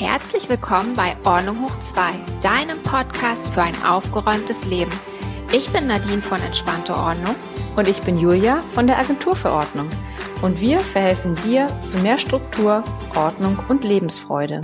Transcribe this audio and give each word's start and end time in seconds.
Herzlich 0.00 0.48
willkommen 0.48 0.96
bei 0.96 1.14
Ordnung 1.24 1.62
hoch 1.62 1.78
2, 1.78 2.14
deinem 2.40 2.82
Podcast 2.82 3.52
für 3.52 3.60
ein 3.60 3.74
aufgeräumtes 3.84 4.64
Leben. 4.64 4.90
Ich 5.52 5.70
bin 5.74 5.88
Nadine 5.88 6.22
von 6.22 6.40
Entspannte 6.40 6.94
Ordnung. 6.96 7.36
Und 7.76 7.86
ich 7.86 8.00
bin 8.00 8.16
Julia 8.16 8.62
von 8.70 8.86
der 8.86 8.98
Agentur 8.98 9.36
für 9.36 9.52
Ordnung. 9.52 9.90
Und 10.40 10.58
wir 10.58 10.78
verhelfen 10.78 11.34
dir 11.44 11.68
zu 11.82 11.98
mehr 11.98 12.16
Struktur, 12.16 12.82
Ordnung 13.14 13.58
und 13.68 13.84
Lebensfreude. 13.84 14.62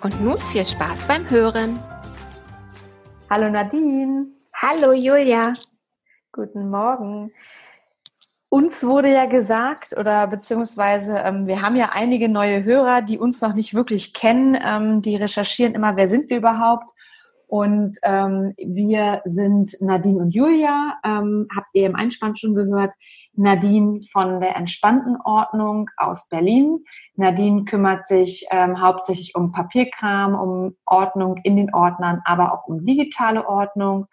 Und 0.00 0.18
nun 0.22 0.38
viel 0.38 0.64
Spaß 0.64 1.06
beim 1.06 1.28
Hören. 1.28 1.78
Hallo 3.28 3.50
Nadine. 3.50 4.28
Hallo 4.54 4.92
Julia. 4.92 5.52
Guten 6.32 6.70
Morgen. 6.70 7.32
Uns 8.52 8.84
wurde 8.84 9.10
ja 9.10 9.24
gesagt, 9.24 9.96
oder 9.96 10.26
beziehungsweise 10.26 11.16
ähm, 11.24 11.46
wir 11.46 11.62
haben 11.62 11.74
ja 11.74 11.88
einige 11.94 12.28
neue 12.28 12.64
Hörer, 12.64 13.00
die 13.00 13.18
uns 13.18 13.40
noch 13.40 13.54
nicht 13.54 13.72
wirklich 13.72 14.12
kennen. 14.12 14.58
Ähm, 14.62 15.00
die 15.00 15.16
recherchieren 15.16 15.74
immer, 15.74 15.96
wer 15.96 16.10
sind 16.10 16.28
wir 16.28 16.36
überhaupt? 16.36 16.90
Und 17.46 17.96
ähm, 18.02 18.52
wir 18.58 19.22
sind 19.24 19.74
Nadine 19.80 20.18
und 20.18 20.34
Julia, 20.34 20.98
ähm, 21.02 21.48
habt 21.56 21.68
ihr 21.72 21.86
im 21.86 21.96
Einspann 21.96 22.36
schon 22.36 22.54
gehört. 22.54 22.92
Nadine 23.32 24.00
von 24.12 24.42
der 24.42 24.54
entspannten 24.54 25.16
Ordnung 25.24 25.88
aus 25.96 26.28
Berlin. 26.28 26.84
Nadine 27.16 27.64
kümmert 27.64 28.06
sich 28.06 28.46
ähm, 28.50 28.82
hauptsächlich 28.82 29.34
um 29.34 29.52
Papierkram, 29.52 30.34
um 30.34 30.76
Ordnung 30.84 31.38
in 31.42 31.56
den 31.56 31.72
Ordnern, 31.72 32.20
aber 32.26 32.52
auch 32.52 32.66
um 32.66 32.84
digitale 32.84 33.48
Ordnung. 33.48 34.08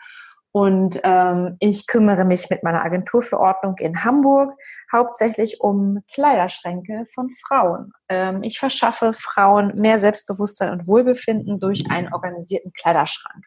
Und 0.52 1.00
ähm, 1.04 1.58
ich 1.60 1.86
kümmere 1.86 2.26
mich 2.26 2.50
mit 2.50 2.64
meiner 2.64 2.84
Agentur 2.84 3.22
für 3.22 3.40
Ordnung 3.40 3.78
in 3.78 4.04
Hamburg 4.04 4.54
hauptsächlich 4.92 5.62
um 5.62 6.04
Kleiderschränke 6.12 7.06
von 7.14 7.30
Frauen. 7.30 7.92
Ähm, 8.10 8.42
ich 8.42 8.58
verschaffe 8.58 9.14
Frauen 9.14 9.76
mehr 9.76 10.00
Selbstbewusstsein 10.00 10.72
und 10.72 10.88
Wohlbefinden 10.88 11.60
durch 11.60 11.84
einen 11.90 12.12
organisierten 12.12 12.74
Kleiderschrank. 12.74 13.46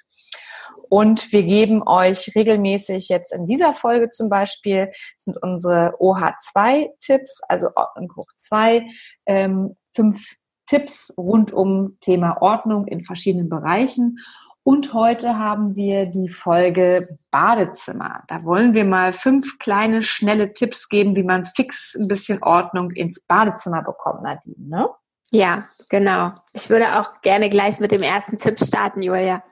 Und 0.89 1.33
wir 1.33 1.43
geben 1.43 1.83
euch 1.87 2.33
regelmäßig 2.35 3.09
jetzt 3.09 3.33
in 3.33 3.47
dieser 3.47 3.73
Folge 3.73 4.11
zum 4.11 4.29
Beispiel 4.29 4.93
sind 5.17 5.43
unsere 5.43 5.95
OH2-Tipps, 5.99 7.41
also 7.49 7.69
Ordnung 7.75 8.13
hoch 8.15 8.31
2, 8.37 8.87
ähm, 9.27 9.77
fünf 9.95 10.37
Tipps 10.67 11.13
rund 11.17 11.53
um 11.53 11.97
Thema 12.01 12.41
Ordnung 12.41 12.87
in 12.87 13.03
verschiedenen 13.03 13.49
Bereichen. 13.49 14.19
Und 14.65 14.95
heute 14.95 15.39
haben 15.39 15.75
wir 15.75 16.07
die 16.07 16.29
Folge 16.29 17.19
Badezimmer. 17.33 18.23
Da 18.29 18.45
wollen 18.45 18.75
wir 18.75 18.85
mal 18.85 19.13
fünf 19.13 19.59
kleine, 19.59 20.03
schnelle 20.03 20.53
Tipps 20.53 20.89
geben, 20.89 21.17
wie 21.17 21.25
man 21.25 21.45
fix 21.45 21.97
ein 21.97 22.07
bisschen 22.07 22.43
Ordnung 22.43 22.93
ins 22.93 23.25
Badezimmer 23.27 23.83
bekommt, 23.83 24.23
Nadine, 24.23 24.69
ne? 24.69 24.89
Ja, 25.33 25.67
genau. 25.89 26.33
Ich 26.53 26.71
würde 26.71 27.01
auch 27.01 27.23
gerne 27.23 27.51
gleich 27.51 27.81
mit 27.81 27.91
dem 27.91 28.03
ersten 28.03 28.39
Tipp 28.39 28.61
starten, 28.61 29.03
Julia. 29.03 29.43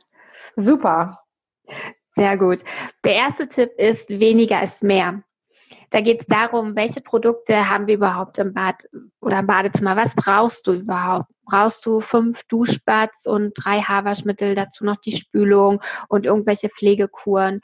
Super. 0.55 1.21
Sehr 2.15 2.37
gut. 2.37 2.63
Der 3.05 3.15
erste 3.15 3.49
Tipp 3.49 3.71
ist, 3.79 4.11
weniger 4.11 4.63
ist 4.63 4.83
mehr. 4.83 5.23
Da 5.91 6.01
geht 6.01 6.21
es 6.21 6.27
darum, 6.27 6.77
welche 6.77 7.01
Produkte 7.01 7.69
haben 7.69 7.87
wir 7.87 7.95
überhaupt 7.95 8.39
im 8.39 8.53
Bad 8.55 8.89
oder 9.21 9.41
im 9.41 9.47
Badezimmer? 9.47 9.97
Was 9.97 10.15
brauchst 10.15 10.67
du 10.67 10.75
überhaupt? 10.75 11.31
Brauchst 11.45 11.85
du 11.85 12.01
fünf 12.01 12.45
Duschbads 12.47 13.27
und 13.27 13.53
drei 13.57 13.81
Haarwaschmittel, 13.81 14.55
dazu 14.55 14.85
noch 14.85 14.97
die 14.97 15.17
Spülung 15.17 15.81
und 16.09 16.27
irgendwelche 16.27 16.69
Pflegekuren? 16.69 17.61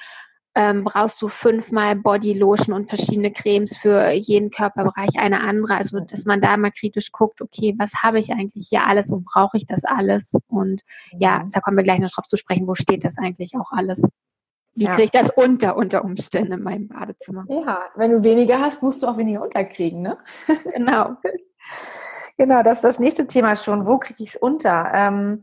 Ähm, 0.56 0.84
brauchst 0.84 1.20
du 1.20 1.28
fünfmal 1.28 1.96
Bodylotion 1.96 2.74
und 2.74 2.88
verschiedene 2.88 3.30
Cremes 3.30 3.76
für 3.76 4.10
jeden 4.10 4.50
Körperbereich 4.50 5.18
eine 5.18 5.40
andere. 5.40 5.76
Also 5.76 6.00
dass 6.00 6.24
man 6.24 6.40
da 6.40 6.56
mal 6.56 6.72
kritisch 6.72 7.12
guckt, 7.12 7.42
okay, 7.42 7.74
was 7.78 8.02
habe 8.02 8.18
ich 8.18 8.32
eigentlich 8.32 8.68
hier 8.70 8.86
alles 8.86 9.12
und 9.12 9.26
brauche 9.26 9.58
ich 9.58 9.66
das 9.66 9.84
alles? 9.84 10.32
Und 10.48 10.82
ja, 11.18 11.44
mhm. 11.44 11.52
da 11.52 11.60
kommen 11.60 11.76
wir 11.76 11.84
gleich 11.84 11.98
noch 11.98 12.10
drauf 12.10 12.26
zu 12.26 12.38
sprechen, 12.38 12.66
wo 12.66 12.74
steht 12.74 13.04
das 13.04 13.18
eigentlich 13.18 13.52
auch 13.54 13.70
alles? 13.70 14.02
Wie 14.76 14.84
ja. 14.84 14.90
kriege 14.90 15.04
ich 15.04 15.10
das 15.10 15.30
unter 15.30 15.76
unter 15.76 16.04
Umständen 16.04 16.52
in 16.52 16.62
meinem 16.62 16.88
Badezimmer? 16.88 17.46
Ja, 17.48 17.80
wenn 17.96 18.12
du 18.12 18.22
weniger 18.22 18.60
hast, 18.60 18.82
musst 18.82 19.02
du 19.02 19.06
auch 19.06 19.16
weniger 19.16 19.42
unterkriegen, 19.42 20.02
ne? 20.02 20.18
Genau. 20.74 21.16
genau, 22.36 22.62
das 22.62 22.78
ist 22.78 22.84
das 22.84 22.98
nächste 22.98 23.26
Thema 23.26 23.56
schon. 23.56 23.86
Wo 23.86 23.98
kriege 23.98 24.22
ich 24.22 24.30
es 24.30 24.36
unter? 24.36 24.90
Ähm, 24.94 25.42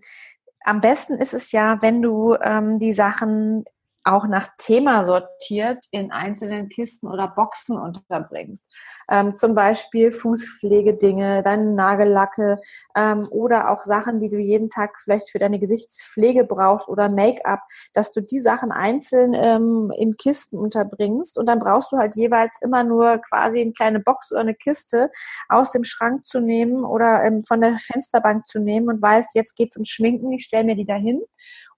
am 0.63 0.81
besten 0.81 1.15
ist 1.17 1.33
es 1.33 1.51
ja, 1.51 1.81
wenn 1.81 2.01
du 2.01 2.35
ähm, 2.41 2.77
die 2.77 2.93
Sachen 2.93 3.65
auch 4.03 4.27
nach 4.27 4.49
Thema 4.57 5.05
sortiert 5.05 5.85
in 5.91 6.11
einzelnen 6.11 6.69
Kisten 6.69 7.07
oder 7.07 7.27
Boxen 7.29 7.77
unterbringst. 7.77 8.71
Ähm, 9.09 9.35
zum 9.35 9.55
Beispiel 9.55 10.11
Fußpflegedinge, 10.11 11.43
deine 11.43 11.71
Nagellacke 11.71 12.59
ähm, 12.95 13.27
oder 13.29 13.69
auch 13.69 13.85
Sachen, 13.85 14.19
die 14.19 14.29
du 14.29 14.37
jeden 14.37 14.69
Tag 14.69 14.99
vielleicht 14.99 15.29
für 15.29 15.39
deine 15.39 15.59
Gesichtspflege 15.59 16.43
brauchst 16.43 16.87
oder 16.87 17.09
Make-up, 17.09 17.61
dass 17.93 18.11
du 18.11 18.21
die 18.21 18.39
Sachen 18.39 18.71
einzeln 18.71 19.33
ähm, 19.33 19.91
in 19.95 20.15
Kisten 20.17 20.57
unterbringst 20.57 21.37
und 21.37 21.45
dann 21.45 21.59
brauchst 21.59 21.91
du 21.91 21.97
halt 21.97 22.15
jeweils 22.15 22.59
immer 22.61 22.83
nur 22.83 23.19
quasi 23.19 23.61
eine 23.61 23.73
kleine 23.73 23.99
Box 23.99 24.31
oder 24.31 24.41
eine 24.41 24.55
Kiste 24.55 25.11
aus 25.49 25.71
dem 25.71 25.83
Schrank 25.83 26.27
zu 26.27 26.39
nehmen 26.39 26.83
oder 26.83 27.23
ähm, 27.23 27.43
von 27.43 27.61
der 27.61 27.77
Fensterbank 27.77 28.47
zu 28.47 28.59
nehmen 28.59 28.89
und 28.89 29.01
weißt, 29.01 29.35
jetzt 29.35 29.55
geht's 29.55 29.77
um 29.77 29.85
Schminken, 29.85 30.31
ich 30.31 30.45
stelle 30.45 30.63
mir 30.63 30.75
die 30.75 30.85
dahin 30.85 31.21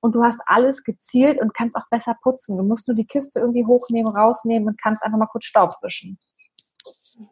und 0.02 0.14
du 0.14 0.24
hast 0.24 0.40
alles 0.46 0.84
gezielt 0.84 1.42
und 1.42 1.54
kannst 1.54 1.76
auch 1.76 1.88
besser 1.90 2.16
putzen. 2.22 2.58
Du 2.58 2.64
musst 2.64 2.88
nur 2.88 2.96
die 2.96 3.08
Kiste 3.08 3.40
irgendwie 3.40 3.66
hochnehmen, 3.66 4.16
rausnehmen 4.16 4.68
und 4.70 4.82
kannst 4.82 5.04
einfach 5.04 5.18
mal 5.18 5.26
kurz 5.26 5.46
Staub 5.46 5.76
wischen. 5.82 6.20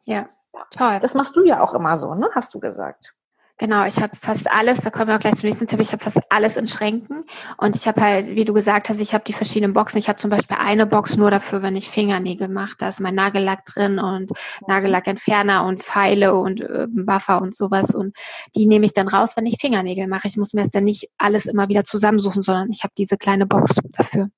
Ja, 0.05 0.29
toll. 0.71 0.99
Das 1.01 1.13
machst 1.13 1.35
du 1.35 1.43
ja 1.43 1.61
auch 1.61 1.73
immer 1.73 1.97
so, 1.97 2.13
ne? 2.13 2.29
Hast 2.33 2.53
du 2.53 2.59
gesagt. 2.59 3.13
Genau, 3.59 3.85
ich 3.85 3.97
habe 4.01 4.15
fast 4.15 4.49
alles, 4.51 4.79
da 4.79 4.89
kommen 4.89 5.07
wir 5.07 5.15
auch 5.15 5.19
gleich 5.19 5.35
zum 5.35 5.47
nächsten 5.47 5.67
Tipp, 5.67 5.79
ich 5.79 5.91
habe 5.91 6.03
fast 6.03 6.19
alles 6.29 6.57
in 6.57 6.65
Schränken 6.65 7.23
und 7.57 7.75
ich 7.75 7.87
habe 7.87 8.01
halt, 8.01 8.29
wie 8.35 8.45
du 8.45 8.53
gesagt 8.53 8.89
hast, 8.89 8.99
ich 8.99 9.13
habe 9.13 9.23
die 9.25 9.33
verschiedenen 9.33 9.73
Boxen. 9.73 9.99
Ich 9.99 10.09
habe 10.09 10.17
zum 10.17 10.31
Beispiel 10.31 10.57
eine 10.59 10.87
Box 10.87 11.17
nur 11.17 11.29
dafür, 11.29 11.61
wenn 11.61 11.75
ich 11.75 11.87
Fingernägel 11.87 12.47
mache. 12.47 12.73
Da 12.79 12.87
ist 12.87 12.99
mein 12.99 13.13
Nagellack 13.13 13.63
drin 13.65 13.99
und 13.99 14.31
Nagellackentferner 14.67 15.65
und 15.65 15.83
Pfeile 15.83 16.33
und 16.33 16.61
äh, 16.61 16.87
Buffer 16.89 17.41
und 17.41 17.55
sowas 17.55 17.93
und 17.93 18.17
die 18.55 18.65
nehme 18.65 18.85
ich 18.85 18.93
dann 18.93 19.07
raus, 19.07 19.37
wenn 19.37 19.45
ich 19.45 19.61
Fingernägel 19.61 20.07
mache. 20.07 20.27
Ich 20.27 20.35
muss 20.35 20.53
mir 20.53 20.63
das 20.63 20.71
dann 20.71 20.85
nicht 20.85 21.09
alles 21.19 21.45
immer 21.45 21.69
wieder 21.69 21.83
zusammensuchen, 21.83 22.41
sondern 22.41 22.69
ich 22.71 22.83
habe 22.83 22.93
diese 22.97 23.17
kleine 23.17 23.45
Box 23.45 23.75
dafür. 23.91 24.29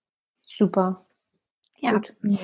Super. 0.45 1.05
Ja. 1.79 1.93
Gut. 1.93 2.13
Mhm. 2.21 2.37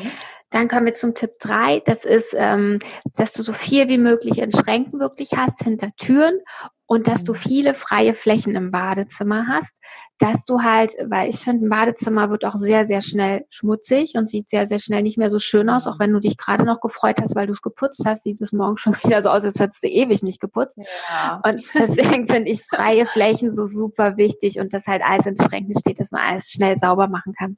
Dann 0.52 0.68
kommen 0.68 0.86
wir 0.86 0.94
zum 0.94 1.16
Tipp 1.16 1.32
drei. 1.40 1.82
Das 1.86 2.06
ist, 2.06 2.36
ähm, 2.38 2.80
dass 3.16 3.34
du 3.34 3.42
so 3.42 3.54
viel 3.54 3.88
wie 3.90 3.98
möglich 3.98 4.38
in 4.38 4.52
Schränken 4.52 5.00
wirklich 5.00 5.32
hast, 5.36 5.64
hinter 5.64 5.92
Türen 5.98 6.40
und 6.86 7.08
dass 7.08 7.24
du 7.24 7.34
viele 7.34 7.74
freie 7.74 8.14
Flächen 8.14 8.54
im 8.56 8.70
Badezimmer 8.70 9.48
hast, 9.48 9.74
dass 10.20 10.44
du 10.44 10.62
halt, 10.62 10.94
weil 11.06 11.30
ich 11.30 11.38
finde, 11.38 11.66
ein 11.66 11.70
Badezimmer 11.70 12.30
wird 12.30 12.44
auch 12.44 12.56
sehr, 12.56 12.84
sehr 12.86 13.00
schnell 13.00 13.46
schmutzig 13.50 14.16
und 14.16 14.30
sieht 14.30 14.50
sehr, 14.50 14.68
sehr 14.68 14.78
schnell 14.78 15.02
nicht 15.02 15.18
mehr 15.18 15.30
so 15.30 15.40
schön 15.40 15.70
aus, 15.70 15.88
auch 15.88 16.00
wenn 16.00 16.12
du 16.12 16.20
dich 16.20 16.36
gerade 16.36 16.66
noch 16.66 16.82
gefreut 16.82 17.16
hast, 17.22 17.34
weil 17.34 17.48
du 17.48 17.54
es 17.54 17.62
geputzt 17.62 18.04
hast, 18.06 18.24
sieht 18.24 18.42
es 18.42 18.52
morgen 18.52 18.78
schon 18.78 18.94
wieder 19.06 19.22
so 19.22 19.30
aus, 19.30 19.46
als 19.46 19.60
hättest 19.60 19.84
du 19.84 19.88
ewig 19.88 20.22
nicht 20.22 20.42
geputzt. 20.42 20.78
Ja. 21.10 21.42
Und 21.46 21.64
deswegen 21.74 22.28
finde 22.28 22.52
ich 22.52 22.62
freie 22.66 23.06
Flächen 23.06 23.56
so 23.56 23.66
super 23.66 24.18
wichtig 24.18 24.60
und 24.60 24.74
dass 24.74 24.86
halt 24.86 25.02
alles 25.02 25.26
in 25.26 25.38
Schränken 25.38 25.74
steht, 25.80 26.00
dass 26.00 26.12
man 26.12 26.22
alles 26.22 26.50
schnell 26.50 26.76
sauber 26.76 27.08
machen 27.08 27.34
kann. 27.34 27.58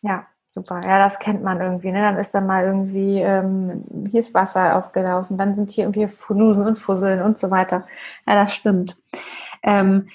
Ja, 0.00 0.26
Super, 0.56 0.80
ja, 0.82 0.98
das 0.98 1.18
kennt 1.18 1.42
man 1.42 1.60
irgendwie. 1.60 1.92
Ne? 1.92 2.00
Dann 2.00 2.16
ist 2.16 2.34
da 2.34 2.40
mal 2.40 2.64
irgendwie, 2.64 3.20
ähm, 3.20 3.84
hier 4.10 4.20
ist 4.20 4.32
Wasser 4.32 4.76
aufgelaufen, 4.76 5.36
dann 5.36 5.54
sind 5.54 5.70
hier 5.70 5.84
irgendwie 5.84 6.08
Flusen 6.08 6.66
und 6.66 6.78
Fusseln 6.78 7.20
und 7.20 7.36
so 7.36 7.50
weiter. 7.50 7.86
Ja, 8.26 8.42
das 8.42 8.54
stimmt. 8.54 8.96
Ähm, 9.62 10.08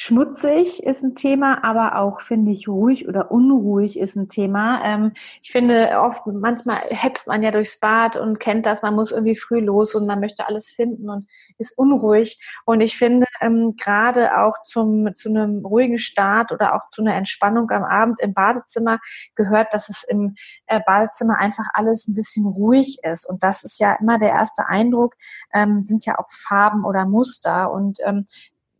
Schmutzig 0.00 0.84
ist 0.84 1.02
ein 1.02 1.16
Thema, 1.16 1.64
aber 1.64 1.96
auch, 1.96 2.20
finde 2.20 2.52
ich, 2.52 2.68
ruhig 2.68 3.08
oder 3.08 3.32
unruhig 3.32 3.98
ist 3.98 4.14
ein 4.14 4.28
Thema. 4.28 4.80
Ähm, 4.84 5.12
ich 5.42 5.50
finde 5.50 5.98
oft, 5.98 6.24
manchmal 6.24 6.82
hetzt 6.90 7.26
man 7.26 7.42
ja 7.42 7.50
durchs 7.50 7.80
Bad 7.80 8.16
und 8.16 8.38
kennt 8.38 8.64
das, 8.64 8.82
man 8.82 8.94
muss 8.94 9.10
irgendwie 9.10 9.34
früh 9.34 9.58
los 9.58 9.96
und 9.96 10.06
man 10.06 10.20
möchte 10.20 10.46
alles 10.46 10.70
finden 10.70 11.10
und 11.10 11.26
ist 11.58 11.76
unruhig. 11.76 12.38
Und 12.64 12.80
ich 12.80 12.96
finde, 12.96 13.26
ähm, 13.40 13.74
gerade 13.76 14.38
auch 14.38 14.62
zum, 14.66 15.12
zu 15.16 15.30
einem 15.30 15.66
ruhigen 15.66 15.98
Start 15.98 16.52
oder 16.52 16.76
auch 16.76 16.90
zu 16.92 17.02
einer 17.02 17.16
Entspannung 17.16 17.68
am 17.72 17.82
Abend 17.82 18.20
im 18.20 18.34
Badezimmer 18.34 19.00
gehört, 19.34 19.74
dass 19.74 19.88
es 19.88 20.04
im 20.04 20.36
äh, 20.68 20.78
Badezimmer 20.86 21.38
einfach 21.40 21.66
alles 21.74 22.06
ein 22.06 22.14
bisschen 22.14 22.46
ruhig 22.46 22.98
ist. 23.02 23.28
Und 23.28 23.42
das 23.42 23.64
ist 23.64 23.80
ja 23.80 23.96
immer 23.98 24.20
der 24.20 24.30
erste 24.30 24.68
Eindruck, 24.68 25.16
ähm, 25.52 25.82
sind 25.82 26.06
ja 26.06 26.20
auch 26.20 26.28
Farben 26.28 26.84
oder 26.84 27.04
Muster. 27.04 27.72
Und 27.72 27.98
ähm, 28.04 28.26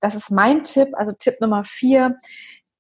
das 0.01 0.15
ist 0.15 0.31
mein 0.31 0.65
Tipp, 0.65 0.89
also 0.95 1.13
Tipp 1.13 1.41
Nummer 1.41 1.65
vier. 1.65 2.17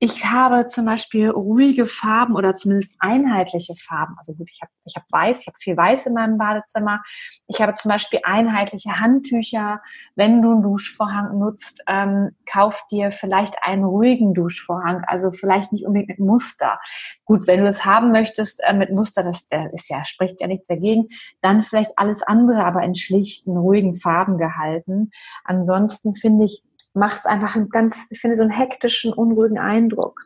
Ich 0.00 0.24
habe 0.24 0.68
zum 0.68 0.84
Beispiel 0.84 1.28
ruhige 1.28 1.84
Farben 1.86 2.36
oder 2.36 2.56
zumindest 2.56 2.94
einheitliche 3.00 3.74
Farben. 3.74 4.14
Also 4.16 4.32
gut, 4.32 4.48
ich 4.48 4.60
habe 4.62 4.70
ich 4.84 4.94
hab 4.94 5.02
weiß, 5.10 5.40
ich 5.40 5.46
habe 5.48 5.58
viel 5.60 5.76
weiß 5.76 6.06
in 6.06 6.14
meinem 6.14 6.38
Badezimmer. 6.38 7.02
Ich 7.48 7.60
habe 7.60 7.74
zum 7.74 7.88
Beispiel 7.90 8.20
einheitliche 8.22 9.00
Handtücher. 9.00 9.80
Wenn 10.14 10.40
du 10.40 10.52
einen 10.52 10.62
Duschvorhang 10.62 11.36
nutzt, 11.40 11.82
ähm, 11.88 12.30
kauf 12.46 12.80
dir 12.92 13.10
vielleicht 13.10 13.56
einen 13.62 13.82
ruhigen 13.82 14.34
Duschvorhang. 14.34 15.02
Also 15.08 15.32
vielleicht 15.32 15.72
nicht 15.72 15.84
unbedingt 15.84 16.10
mit 16.10 16.20
Muster. 16.20 16.78
Gut, 17.24 17.48
wenn 17.48 17.62
du 17.62 17.66
es 17.66 17.84
haben 17.84 18.12
möchtest 18.12 18.62
äh, 18.62 18.74
mit 18.74 18.92
Muster, 18.92 19.24
das, 19.24 19.48
das 19.48 19.72
ist 19.74 19.90
ja 19.90 20.04
spricht 20.04 20.40
ja 20.40 20.46
nichts 20.46 20.68
dagegen. 20.68 21.08
Dann 21.40 21.60
vielleicht 21.62 21.98
alles 21.98 22.22
andere, 22.22 22.64
aber 22.64 22.84
in 22.84 22.94
schlichten, 22.94 23.56
ruhigen 23.56 23.96
Farben 23.96 24.38
gehalten. 24.38 25.10
Ansonsten 25.42 26.14
finde 26.14 26.44
ich 26.44 26.62
macht 26.98 27.20
es 27.20 27.26
einfach 27.26 27.56
einen 27.56 27.70
ganz, 27.70 28.06
ich 28.10 28.20
finde, 28.20 28.36
so 28.36 28.42
einen 28.42 28.52
hektischen, 28.52 29.12
unruhigen 29.12 29.58
Eindruck. 29.58 30.20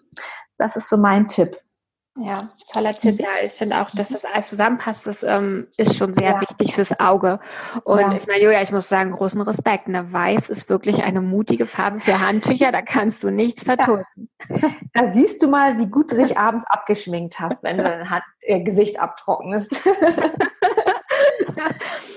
Das 0.58 0.76
ist 0.76 0.88
so 0.88 0.96
mein 0.96 1.28
Tipp. 1.28 1.56
Ja, 2.18 2.50
toller 2.70 2.94
Tipp. 2.94 3.18
Ja, 3.18 3.42
ich 3.42 3.52
finde 3.52 3.80
auch, 3.80 3.90
dass 3.90 4.10
das 4.10 4.26
alles 4.26 4.50
zusammenpasst, 4.50 5.06
das 5.06 5.22
ähm, 5.22 5.68
ist 5.78 5.96
schon 5.96 6.12
sehr 6.12 6.32
ja. 6.32 6.40
wichtig 6.42 6.74
fürs 6.74 7.00
Auge. 7.00 7.40
Und 7.84 8.00
ja. 8.00 8.14
ich 8.14 8.26
meine, 8.26 8.42
Julia, 8.42 8.60
ich 8.60 8.70
muss 8.70 8.86
sagen, 8.86 9.12
großen 9.12 9.40
Respekt. 9.40 9.88
Ne? 9.88 10.12
Weiß 10.12 10.50
ist 10.50 10.68
wirklich 10.68 11.02
eine 11.02 11.22
mutige 11.22 11.64
Farbe 11.64 12.00
für 12.00 12.20
Handtücher, 12.20 12.70
da 12.70 12.82
kannst 12.82 13.24
du 13.24 13.30
nichts 13.30 13.64
vertun. 13.64 14.04
Ja. 14.50 14.70
Da 14.92 15.12
siehst 15.12 15.42
du 15.42 15.48
mal, 15.48 15.78
wie 15.78 15.86
gut 15.86 16.12
du 16.12 16.16
dich 16.16 16.36
abends 16.38 16.66
abgeschminkt 16.68 17.40
hast, 17.40 17.62
wenn 17.62 17.78
du 17.78 17.82
dein 17.82 18.10
Hand, 18.10 18.24
äh, 18.42 18.60
Gesicht 18.60 19.00
abtrocknest. 19.00 19.80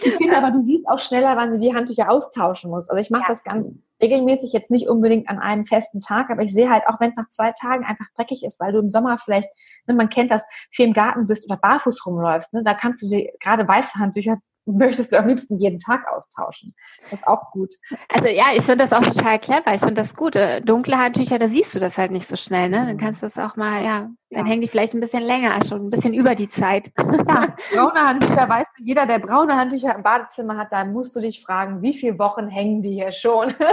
ich 0.04 0.14
finde 0.16 0.38
aber, 0.38 0.52
du 0.52 0.64
siehst 0.64 0.88
auch 0.88 1.00
schneller, 1.00 1.36
wann 1.36 1.52
du 1.52 1.60
die 1.60 1.74
Handtücher 1.74 2.10
austauschen 2.10 2.72
musst. 2.72 2.90
Also 2.90 3.02
ich 3.02 3.10
mache 3.10 3.26
das 3.28 3.44
ganz 3.44 3.72
regelmäßig, 4.02 4.54
jetzt 4.54 4.72
nicht 4.72 4.88
unbedingt 4.88 5.30
an 5.30 5.40
einem 5.40 5.66
festen 5.66 6.02
Tag, 6.02 6.30
aber 6.30 6.42
ich 6.42 6.54
sehe 6.54 6.70
halt 6.70 6.84
auch, 6.88 7.00
wenn 7.00 7.12
es 7.12 7.18
nach 7.18 7.30
zwei 7.30 7.52
Tagen 7.52 7.86
einfach 7.86 8.08
dreckig 8.16 8.44
ist, 8.44 8.60
weil 8.60 8.74
du 8.74 8.80
im 8.80 8.90
Sommer 8.90 9.18
vielleicht, 9.18 9.50
ne, 9.88 9.94
man 9.94 10.10
kennt 10.10 10.32
das, 10.32 10.44
viel 10.72 10.88
im 10.88 10.94
Garten 10.94 11.28
bist 11.28 11.50
oder 11.50 11.58
barfuß 11.58 12.06
rumläufst, 12.06 12.54
ne, 12.54 12.64
da 12.64 12.74
kannst 12.74 13.02
du 13.02 13.08
dir 13.08 13.32
gerade 13.40 13.68
weiße 13.68 13.94
Handtücher 13.96 14.38
möchtest 14.66 15.12
du 15.12 15.20
am 15.20 15.28
liebsten 15.28 15.58
jeden 15.58 15.80
Tag 15.80 16.08
austauschen. 16.12 16.74
Das 17.10 17.20
ist 17.20 17.28
auch 17.28 17.52
gut. 17.52 17.74
Also 18.10 18.28
ja, 18.28 18.46
ich 18.56 18.64
finde 18.64 18.84
das 18.84 18.94
auch 18.94 19.06
total 19.06 19.40
clever. 19.40 19.74
Ich 19.74 19.80
finde 19.80 19.96
das 19.96 20.16
gut. 20.16 20.36
Äh, 20.36 20.62
dunkle 20.62 20.98
Handtücher, 20.98 21.38
da 21.38 21.48
siehst 21.48 21.76
du 21.76 21.80
das 21.80 21.98
halt 21.98 22.12
nicht 22.12 22.28
so 22.28 22.36
schnell, 22.36 22.70
ne? 22.70 22.86
Dann 22.86 22.98
kannst 22.98 23.22
du 23.22 23.28
das 23.28 23.38
auch 23.38 23.56
mal, 23.56 23.84
ja, 23.84 24.10
dann 24.32 24.46
ja. 24.46 24.52
hängen 24.52 24.62
die 24.62 24.68
vielleicht 24.68 24.94
ein 24.94 25.00
bisschen 25.00 25.24
länger, 25.24 25.58
schon 25.64 25.86
ein 25.86 25.90
bisschen 25.92 26.14
über 26.14 26.34
die 26.34 26.50
Zeit. 26.50 26.92
Ja, 26.98 27.56
braune 27.74 28.00
Handtücher, 28.00 28.50
weißt 28.50 28.72
du, 28.78 28.84
jeder, 28.84 29.06
der 29.06 29.20
braune 29.20 29.56
Handtücher 29.56 29.96
im 29.96 30.02
Badezimmer 30.04 30.58
hat, 30.58 30.72
da 30.72 30.84
musst 30.84 31.16
du 31.16 31.22
dich 31.22 31.44
fragen, 31.44 31.82
wie 31.82 31.94
viele 31.94 32.18
Wochen 32.18 32.48
hängen 32.48 32.82
die 32.82 32.94
hier 32.94 33.12
schon? 33.12 33.54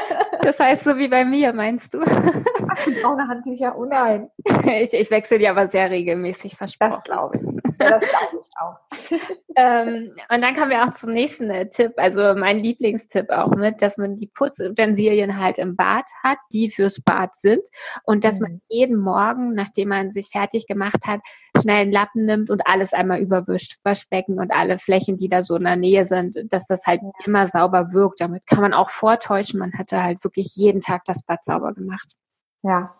Das 0.43 0.58
heißt 0.58 0.82
so 0.82 0.96
wie 0.96 1.06
bei 1.06 1.25
mir, 1.25 1.52
meinst 1.52 1.94
du? 1.94 2.00
Ach, 2.02 2.87
braune 3.00 3.28
Handtücher, 3.28 3.78
oh 3.78 3.84
nein. 3.84 4.28
Ich, 4.64 4.93
ich 4.93 5.10
wechsle 5.10 5.38
die 5.38 5.46
aber 5.46 5.69
sehr 5.69 5.90
regelmäßig, 5.90 6.56
versprochen. 6.56 6.90
Das 6.90 7.02
glaube 7.04 7.38
ich. 7.38 7.49
Ja, 7.81 7.99
das 7.99 8.04
glaube 8.08 8.40
ich 8.40 8.50
auch. 8.60 9.20
ähm, 9.56 10.14
und 10.28 10.43
dann 10.43 10.54
kommen 10.56 10.70
wir 10.70 10.82
auch 10.82 10.93
zum 10.93 11.12
nächsten 11.12 11.50
äh, 11.50 11.69
Tipp, 11.69 11.93
also 11.96 12.34
mein 12.34 12.58
Lieblingstipp 12.58 13.31
auch 13.31 13.50
mit, 13.50 13.82
dass 13.82 13.99
man 13.99 14.16
die 14.16 14.26
Putzutensilien 14.26 15.38
halt 15.38 15.58
im 15.58 15.76
Bad 15.76 16.06
hat, 16.25 16.38
die 16.52 16.70
fürs 16.70 17.00
Bad 17.00 17.37
sind 17.37 17.62
und 18.04 18.25
dass 18.25 18.40
mhm. 18.40 18.43
man 18.43 18.60
jeden 18.69 18.96
Morgen, 18.96 19.54
nachdem 19.54 19.88
man 19.88 20.10
sich 20.10 20.28
fertig 20.31 20.51
gemacht 20.66 21.06
hat, 21.06 21.20
schnell 21.60 21.82
einen 21.82 21.93
Lappen 21.93 22.25
nimmt 22.25 22.50
und 22.50 22.66
alles 22.66 22.93
einmal 22.93 23.20
überwischt, 23.20 23.78
Waschbecken 23.82 24.38
und 24.38 24.52
alle 24.52 24.78
Flächen, 24.78 25.16
die 25.16 25.28
da 25.28 25.43
so 25.43 25.56
in 25.56 25.64
der 25.64 25.76
Nähe 25.76 26.04
sind, 26.04 26.37
dass 26.52 26.66
das 26.66 26.87
halt 26.87 27.00
immer 27.25 27.46
sauber 27.46 27.93
wirkt. 27.93 28.20
Damit 28.20 28.46
kann 28.46 28.60
man 28.60 28.75
auch 28.75 28.90
vortäuschen, 28.90 29.58
man 29.58 29.72
hatte 29.75 30.02
halt 30.02 30.22
wirklich 30.25 30.54
jeden 30.54 30.81
Tag 30.81 31.04
das 31.04 31.22
Bad 31.25 31.44
sauber 31.44 31.72
gemacht. 31.72 32.16
Ja, 32.62 32.94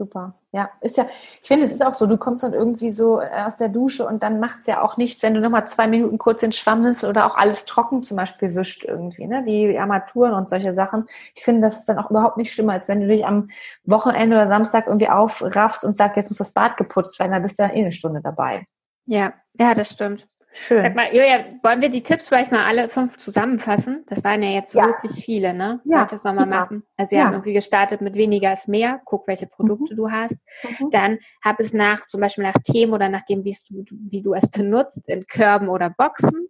Super. 0.00 0.34
Ja, 0.52 0.70
ist 0.80 0.96
ja, 0.96 1.08
ich 1.42 1.48
finde, 1.48 1.64
es 1.64 1.72
ist 1.72 1.84
auch 1.84 1.92
so, 1.92 2.06
du 2.06 2.16
kommst 2.16 2.44
dann 2.44 2.52
irgendwie 2.52 2.92
so 2.92 3.20
äh, 3.20 3.42
aus 3.44 3.56
der 3.56 3.68
Dusche 3.68 4.06
und 4.06 4.22
dann 4.22 4.38
macht 4.38 4.60
es 4.60 4.68
ja 4.68 4.80
auch 4.80 4.96
nichts, 4.96 5.24
wenn 5.24 5.34
du 5.34 5.40
nochmal 5.40 5.66
zwei 5.66 5.88
Minuten 5.88 6.18
kurz 6.18 6.40
den 6.40 6.52
Schwamm 6.52 6.82
nimmst 6.82 7.02
oder 7.02 7.26
auch 7.26 7.36
alles 7.36 7.64
trocken 7.64 8.04
zum 8.04 8.16
Beispiel 8.16 8.54
wischt 8.54 8.84
irgendwie, 8.84 9.26
ne? 9.26 9.42
Die 9.44 9.76
Armaturen 9.76 10.34
und 10.34 10.48
solche 10.48 10.72
Sachen. 10.72 11.06
Ich 11.34 11.42
finde, 11.42 11.62
das 11.62 11.80
ist 11.80 11.88
dann 11.88 11.98
auch 11.98 12.10
überhaupt 12.10 12.36
nicht 12.36 12.52
schlimmer, 12.52 12.74
als 12.74 12.86
wenn 12.86 13.00
du 13.00 13.08
dich 13.08 13.26
am 13.26 13.50
Wochenende 13.84 14.36
oder 14.36 14.46
Samstag 14.46 14.86
irgendwie 14.86 15.08
aufraffst 15.08 15.84
und 15.84 15.96
sagst, 15.96 16.16
jetzt 16.16 16.28
muss 16.30 16.38
das 16.38 16.52
Bad 16.52 16.76
geputzt 16.76 17.18
werden, 17.18 17.32
dann 17.32 17.42
bist 17.42 17.58
du 17.58 17.64
dann 17.64 17.72
eh 17.72 17.80
eine 17.80 17.92
Stunde 17.92 18.20
dabei. 18.22 18.66
Ja, 19.06 19.34
ja, 19.58 19.74
das 19.74 19.90
stimmt. 19.90 20.28
Schön. 20.50 20.82
Sag 20.82 20.94
mal, 20.94 21.06
Julia, 21.08 21.44
wollen 21.62 21.82
wir 21.82 21.90
die 21.90 22.02
Tipps 22.02 22.28
vielleicht 22.28 22.50
mal 22.50 22.64
alle 22.64 22.88
fünf 22.88 23.18
zusammenfassen? 23.18 24.04
Das 24.06 24.24
waren 24.24 24.42
ja 24.42 24.50
jetzt 24.50 24.74
ja. 24.74 24.86
wirklich 24.86 25.12
viele, 25.24 25.52
ne? 25.52 25.80
Soll 25.84 25.98
ja, 25.98 26.04
ich 26.04 26.10
das 26.10 26.24
nochmal 26.24 26.46
machen? 26.46 26.84
Also 26.96 27.10
wir 27.12 27.18
ja. 27.18 27.24
haben 27.24 27.34
irgendwie 27.34 27.52
gestartet 27.52 28.00
mit 28.00 28.14
weniger 28.14 28.52
ist 28.52 28.66
mehr. 28.66 29.00
Guck, 29.04 29.28
welche 29.28 29.46
Produkte 29.46 29.92
mhm. 29.92 29.96
du 29.96 30.10
hast. 30.10 30.40
Mhm. 30.64 30.90
Dann 30.90 31.18
hab 31.44 31.60
es 31.60 31.72
nach, 31.72 32.06
zum 32.06 32.20
Beispiel 32.20 32.44
nach 32.44 32.56
Themen 32.64 32.92
oder 32.92 33.08
nach 33.08 33.24
dem, 33.24 33.44
wie 33.44 33.54
du, 33.68 33.84
wie 34.10 34.22
du 34.22 34.34
es 34.34 34.48
benutzt, 34.48 35.00
in 35.06 35.26
Körben 35.26 35.68
oder 35.68 35.90
Boxen. 35.90 36.48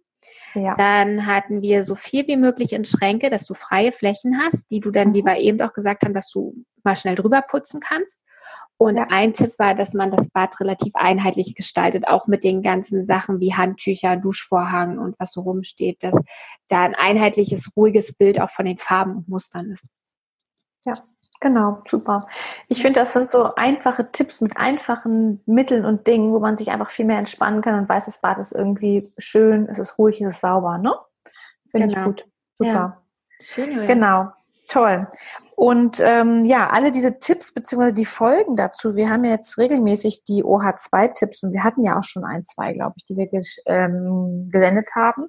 Ja. 0.55 0.75
Dann 0.75 1.25
hatten 1.25 1.61
wir 1.61 1.83
so 1.83 1.95
viel 1.95 2.25
wie 2.27 2.37
möglich 2.37 2.73
in 2.73 2.85
Schränke, 2.85 3.29
dass 3.29 3.45
du 3.45 3.53
freie 3.53 3.91
Flächen 3.91 4.39
hast, 4.41 4.71
die 4.71 4.79
du 4.79 4.91
dann, 4.91 5.13
wie 5.13 5.21
mhm. 5.21 5.27
wir 5.27 5.37
eben 5.37 5.61
auch 5.61 5.73
gesagt 5.73 6.03
haben, 6.03 6.13
dass 6.13 6.29
du 6.31 6.55
mal 6.83 6.95
schnell 6.95 7.15
drüber 7.15 7.41
putzen 7.41 7.81
kannst. 7.81 8.17
Und 8.81 8.97
ein 8.97 9.33
Tipp 9.33 9.55
war, 9.57 9.75
dass 9.75 9.93
man 9.93 10.09
das 10.09 10.29
Bad 10.29 10.57
relativ 10.61 10.95
einheitlich 10.95 11.53
gestaltet, 11.53 12.07
auch 12.07 12.27
mit 12.27 12.45
den 12.45 12.61
ganzen 12.61 13.03
Sachen 13.03 13.41
wie 13.41 13.53
Handtücher, 13.53 14.15
Duschvorhang 14.15 14.97
und 14.99 15.19
was 15.19 15.33
so 15.33 15.41
rumsteht, 15.41 16.01
dass 16.01 16.15
da 16.69 16.83
ein 16.83 16.95
einheitliches, 16.95 17.75
ruhiges 17.75 18.13
Bild 18.13 18.39
auch 18.39 18.51
von 18.51 18.65
den 18.65 18.77
Farben 18.77 19.17
und 19.17 19.27
Mustern 19.27 19.69
ist. 19.69 19.89
Ja, 20.85 20.93
genau, 21.41 21.83
super. 21.89 22.25
Ich 22.69 22.81
finde, 22.81 23.01
das 23.01 23.11
sind 23.11 23.29
so 23.29 23.53
einfache 23.55 24.13
Tipps 24.13 24.39
mit 24.39 24.55
einfachen 24.55 25.41
Mitteln 25.45 25.83
und 25.83 26.07
Dingen, 26.07 26.31
wo 26.31 26.39
man 26.39 26.55
sich 26.55 26.71
einfach 26.71 26.89
viel 26.89 27.05
mehr 27.05 27.19
entspannen 27.19 27.61
kann 27.61 27.77
und 27.77 27.89
weiß, 27.89 28.05
das 28.05 28.21
Bad 28.21 28.37
ist 28.37 28.53
irgendwie 28.53 29.11
schön, 29.17 29.67
es 29.67 29.77
ist 29.77 29.97
ruhig, 29.97 30.21
es 30.21 30.35
ist 30.35 30.39
sauber, 30.39 30.77
ne? 30.77 30.95
Finde 31.69 31.87
genau. 31.89 31.99
ich 31.99 32.05
gut. 32.05 32.25
Super. 32.55 32.71
Ja. 32.71 33.01
Schön, 33.41 33.77
ja. 33.77 33.85
Genau. 33.85 34.31
Toll. 34.69 35.07
Und 35.55 35.99
ähm, 35.99 36.45
ja, 36.45 36.69
alle 36.69 36.93
diese 36.93 37.19
Tipps 37.19 37.53
bzw. 37.53 37.91
die 37.91 38.05
Folgen 38.05 38.55
dazu, 38.55 38.95
wir 38.95 39.09
haben 39.09 39.25
ja 39.25 39.31
jetzt 39.31 39.57
regelmäßig 39.57 40.23
die 40.23 40.41
OH2-Tipps 40.43 41.43
und 41.43 41.51
wir 41.51 41.65
hatten 41.65 41.83
ja 41.83 41.99
auch 41.99 42.05
schon 42.05 42.23
ein, 42.23 42.45
zwei, 42.45 42.71
glaube 42.71 42.93
ich, 42.95 43.03
die 43.03 43.17
wir 43.17 43.27
ähm, 43.65 44.47
gesendet 44.49 44.87
haben, 44.95 45.27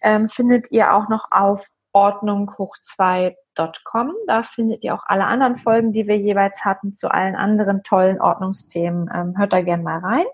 ähm, 0.00 0.28
findet 0.28 0.70
ihr 0.70 0.94
auch 0.94 1.10
noch 1.10 1.26
auf 1.30 1.66
ordnunghoch2.com. 1.92 4.14
Da 4.26 4.44
findet 4.44 4.82
ihr 4.82 4.94
auch 4.94 5.02
alle 5.04 5.26
anderen 5.26 5.58
Folgen, 5.58 5.92
die 5.92 6.06
wir 6.06 6.16
jeweils 6.16 6.64
hatten 6.64 6.94
zu 6.94 7.10
allen 7.10 7.34
anderen 7.34 7.82
tollen 7.82 8.18
Ordnungsthemen. 8.20 9.10
Ähm, 9.12 9.36
hört 9.36 9.52
da 9.52 9.60
gerne 9.60 9.82
mal 9.82 9.98
rein. 9.98 10.24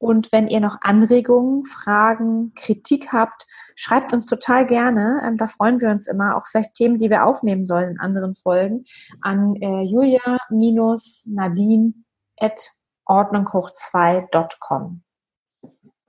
Und 0.00 0.32
wenn 0.32 0.48
ihr 0.48 0.60
noch 0.60 0.78
Anregungen, 0.80 1.66
Fragen, 1.66 2.54
Kritik 2.54 3.12
habt, 3.12 3.46
schreibt 3.76 4.14
uns 4.14 4.24
total 4.24 4.66
gerne. 4.66 5.20
Ähm, 5.22 5.36
da 5.36 5.46
freuen 5.46 5.82
wir 5.82 5.90
uns 5.90 6.08
immer. 6.08 6.36
Auch 6.36 6.46
vielleicht 6.46 6.72
Themen, 6.72 6.96
die 6.96 7.10
wir 7.10 7.26
aufnehmen 7.26 7.66
sollen 7.66 7.90
in 7.90 8.00
anderen 8.00 8.34
Folgen 8.34 8.84
an 9.20 9.56
äh, 9.56 9.82
julia-nadine 9.82 11.92
at 12.38 12.58
ordnunghoch2.com. 13.06 15.02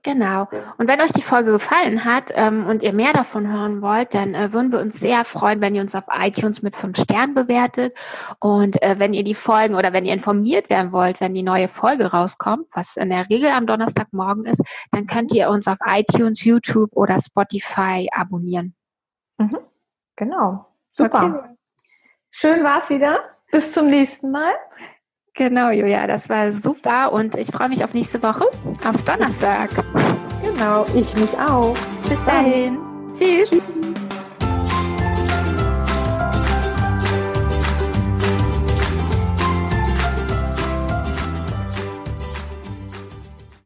Genau. 0.04 0.48
Und 0.78 0.88
wenn 0.88 1.00
euch 1.00 1.12
die 1.12 1.22
Folge 1.22 1.52
gefallen 1.52 2.04
hat 2.04 2.32
ähm, 2.34 2.66
und 2.66 2.82
ihr 2.82 2.92
mehr 2.92 3.12
davon 3.12 3.52
hören 3.52 3.82
wollt, 3.82 4.14
dann 4.14 4.34
äh, 4.34 4.52
würden 4.52 4.72
wir 4.72 4.80
uns 4.80 4.98
sehr 4.98 5.24
freuen, 5.24 5.60
wenn 5.60 5.76
ihr 5.76 5.82
uns 5.82 5.94
auf 5.94 6.04
iTunes 6.10 6.60
mit 6.60 6.74
fünf 6.74 6.98
Sternen 6.98 7.34
bewertet. 7.34 7.94
Und 8.40 8.82
äh, 8.82 8.98
wenn 8.98 9.14
ihr 9.14 9.22
die 9.22 9.36
Folgen 9.36 9.76
oder 9.76 9.92
wenn 9.92 10.04
ihr 10.04 10.12
informiert 10.12 10.70
werden 10.70 10.90
wollt, 10.90 11.20
wenn 11.20 11.34
die 11.34 11.44
neue 11.44 11.68
Folge 11.68 12.10
rauskommt, 12.10 12.66
was 12.72 12.96
in 12.96 13.10
der 13.10 13.28
Regel 13.30 13.50
am 13.50 13.66
Donnerstagmorgen 13.66 14.44
ist, 14.46 14.60
dann 14.90 15.06
könnt 15.06 15.32
ihr 15.32 15.48
uns 15.48 15.68
auf 15.68 15.78
iTunes, 15.86 16.42
YouTube 16.42 16.90
oder 16.94 17.20
Spotify 17.20 18.08
abonnieren. 18.12 18.74
Mhm. 19.38 19.50
Genau. 20.16 20.66
Super. 20.90 21.24
Okay. 21.26 21.56
Schön 22.30 22.64
war's 22.64 22.90
wieder. 22.90 23.20
Bis 23.52 23.72
zum 23.72 23.86
nächsten 23.86 24.32
Mal. 24.32 24.54
Genau, 25.34 25.70
Julia, 25.70 26.06
das 26.06 26.28
war 26.28 26.52
super 26.52 27.10
und 27.12 27.36
ich 27.36 27.48
freue 27.48 27.70
mich 27.70 27.82
auf 27.82 27.94
nächste 27.94 28.22
Woche, 28.22 28.44
auf 28.84 29.04
Donnerstag. 29.04 29.70
Genau, 30.44 30.84
ich 30.94 31.16
mich 31.16 31.36
auch. 31.38 31.74
Bis, 32.06 32.22
dahin. 32.24 32.78
Tschüss. 33.10 33.48
Tschüss. 33.48 33.62